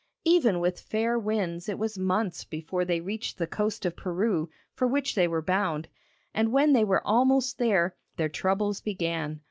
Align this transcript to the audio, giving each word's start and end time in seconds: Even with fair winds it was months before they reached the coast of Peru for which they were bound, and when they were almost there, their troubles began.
Even 0.25 0.59
with 0.59 0.79
fair 0.79 1.19
winds 1.19 1.69
it 1.69 1.77
was 1.77 1.95
months 1.99 2.43
before 2.43 2.83
they 2.83 2.99
reached 2.99 3.37
the 3.37 3.45
coast 3.45 3.85
of 3.85 3.95
Peru 3.95 4.49
for 4.73 4.87
which 4.87 5.13
they 5.13 5.27
were 5.27 5.43
bound, 5.43 5.87
and 6.33 6.51
when 6.51 6.73
they 6.73 6.83
were 6.83 7.05
almost 7.05 7.59
there, 7.59 7.93
their 8.17 8.27
troubles 8.27 8.81
began. 8.81 9.39